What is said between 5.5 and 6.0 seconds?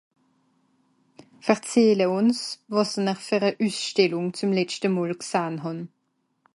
hàn